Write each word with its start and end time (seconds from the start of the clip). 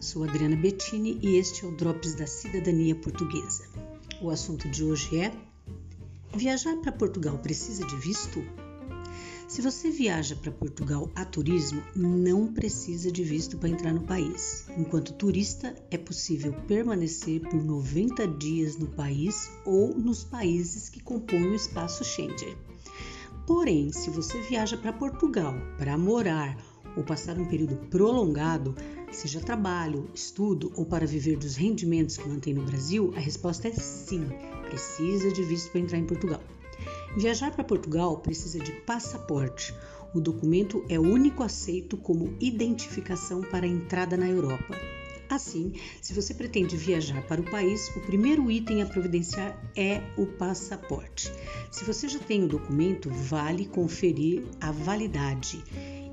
sou 0.00 0.22
Adriana 0.22 0.54
Bettini 0.54 1.18
e 1.20 1.36
este 1.36 1.64
é 1.64 1.68
o 1.68 1.76
Drops 1.76 2.14
da 2.14 2.28
Cidadania 2.28 2.94
Portuguesa. 2.94 3.64
O 4.20 4.30
assunto 4.30 4.68
de 4.68 4.84
hoje 4.84 5.18
é: 5.18 5.32
Viajar 6.32 6.76
para 6.76 6.92
Portugal 6.92 7.36
precisa 7.38 7.84
de 7.84 7.96
visto? 7.96 8.44
Se 9.48 9.60
você 9.60 9.90
viaja 9.90 10.36
para 10.36 10.52
Portugal 10.52 11.10
a 11.16 11.24
turismo, 11.24 11.82
não 11.96 12.52
precisa 12.52 13.10
de 13.10 13.24
visto 13.24 13.58
para 13.58 13.68
entrar 13.68 13.92
no 13.92 14.02
país. 14.02 14.64
Enquanto 14.78 15.12
turista, 15.12 15.74
é 15.90 15.98
possível 15.98 16.52
permanecer 16.68 17.40
por 17.40 17.62
90 17.62 18.28
dias 18.28 18.76
no 18.76 18.86
país 18.86 19.50
ou 19.66 19.92
nos 19.98 20.22
países 20.22 20.88
que 20.88 21.02
compõem 21.02 21.48
o 21.48 21.54
espaço 21.54 22.04
Schengen. 22.04 22.56
Porém, 23.44 23.92
se 23.92 24.08
você 24.08 24.40
viaja 24.42 24.76
para 24.76 24.92
Portugal 24.92 25.52
para 25.76 25.98
morar 25.98 26.56
ou 26.96 27.02
passar 27.02 27.38
um 27.38 27.44
período 27.44 27.76
prolongado, 27.88 28.74
seja 29.10 29.40
trabalho, 29.40 30.08
estudo 30.14 30.72
ou 30.76 30.84
para 30.84 31.06
viver 31.06 31.36
dos 31.36 31.56
rendimentos 31.56 32.16
que 32.16 32.28
mantém 32.28 32.54
no 32.54 32.62
Brasil, 32.62 33.12
a 33.16 33.20
resposta 33.20 33.68
é 33.68 33.72
sim, 33.72 34.26
precisa 34.68 35.30
de 35.30 35.42
visto 35.42 35.70
para 35.70 35.80
entrar 35.80 35.98
em 35.98 36.06
Portugal. 36.06 36.40
Viajar 37.16 37.50
para 37.52 37.62
Portugal 37.62 38.18
precisa 38.18 38.58
de 38.58 38.72
passaporte. 38.72 39.74
O 40.14 40.20
documento 40.20 40.84
é 40.88 40.98
o 40.98 41.02
único 41.02 41.42
aceito 41.42 41.96
como 41.96 42.34
identificação 42.40 43.42
para 43.42 43.66
a 43.66 43.68
entrada 43.68 44.16
na 44.16 44.28
Europa. 44.28 44.76
Assim, 45.28 45.72
se 46.02 46.12
você 46.12 46.34
pretende 46.34 46.76
viajar 46.76 47.22
para 47.26 47.40
o 47.40 47.50
país, 47.50 47.88
o 47.96 48.00
primeiro 48.00 48.50
item 48.50 48.82
a 48.82 48.86
providenciar 48.86 49.58
é 49.74 50.02
o 50.18 50.26
passaporte. 50.26 51.32
Se 51.70 51.84
você 51.84 52.06
já 52.06 52.18
tem 52.18 52.44
o 52.44 52.48
documento, 52.48 53.08
vale 53.08 53.64
conferir 53.64 54.44
a 54.60 54.70
validade. 54.70 55.64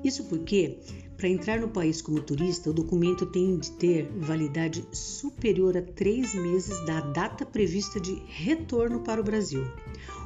Isso 0.02 0.24
porque, 0.24 0.78
para 1.16 1.28
entrar 1.28 1.60
no 1.60 1.68
país 1.68 2.00
como 2.00 2.22
turista, 2.22 2.70
o 2.70 2.72
documento 2.72 3.26
tem 3.26 3.58
de 3.58 3.70
ter 3.72 4.10
validade 4.18 4.84
superior 4.92 5.76
a 5.76 5.82
três 5.82 6.34
meses 6.34 6.84
da 6.86 7.00
data 7.00 7.44
prevista 7.44 8.00
de 8.00 8.14
retorno 8.26 9.00
para 9.00 9.20
o 9.20 9.24
Brasil. 9.24 9.62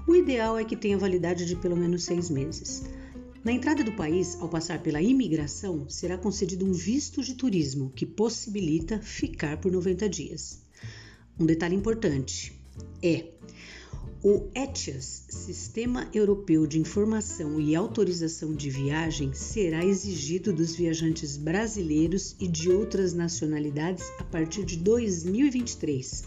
O 0.06 0.14
ideal 0.14 0.56
é 0.56 0.64
que 0.64 0.76
tenha 0.76 0.96
validade 0.96 1.44
de 1.44 1.56
pelo 1.56 1.76
menos 1.76 2.04
seis 2.04 2.30
meses. 2.30 2.84
Na 3.42 3.52
entrada 3.52 3.84
do 3.84 3.92
país, 3.92 4.38
ao 4.40 4.48
passar 4.48 4.82
pela 4.82 5.02
imigração, 5.02 5.88
será 5.88 6.16
concedido 6.16 6.64
um 6.64 6.72
visto 6.72 7.22
de 7.22 7.34
turismo 7.34 7.90
que 7.94 8.06
possibilita 8.06 8.98
ficar 9.00 9.58
por 9.58 9.70
90 9.70 10.08
dias. 10.08 10.62
Um 11.38 11.44
detalhe 11.44 11.74
importante 11.74 12.58
é 13.02 13.33
o 14.24 14.48
ETIAS, 14.54 15.26
Sistema 15.28 16.08
Europeu 16.14 16.66
de 16.66 16.80
Informação 16.80 17.60
e 17.60 17.76
Autorização 17.76 18.54
de 18.54 18.70
Viagem, 18.70 19.34
será 19.34 19.84
exigido 19.84 20.50
dos 20.50 20.74
viajantes 20.74 21.36
brasileiros 21.36 22.34
e 22.40 22.48
de 22.48 22.70
outras 22.70 23.12
nacionalidades 23.12 24.10
a 24.18 24.24
partir 24.24 24.64
de 24.64 24.78
2023. 24.78 26.24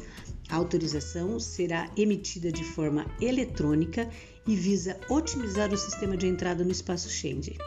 A 0.48 0.58
autorização 0.58 1.40
será 1.40 1.90
emitida 1.98 2.52
de 2.52 2.64
forma 2.64 3.04
eletrônica 3.20 4.08
e 4.46 4.56
visa 4.56 5.00
otimizar 5.10 5.74
o 5.74 5.78
sistema 5.78 6.16
de 6.16 6.28
entrada 6.28 6.64
no 6.64 6.72
espaço 6.72 7.10
Schengen. 7.10 7.58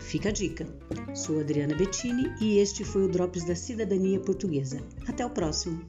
Fica 0.00 0.30
a 0.30 0.32
dica. 0.32 0.66
Sou 1.14 1.38
Adriana 1.38 1.76
Bettini 1.76 2.34
e 2.40 2.58
este 2.58 2.82
foi 2.82 3.04
o 3.04 3.08
Drops 3.08 3.44
da 3.44 3.54
Cidadania 3.54 4.18
Portuguesa. 4.18 4.82
Até 5.06 5.24
o 5.24 5.30
próximo. 5.30 5.80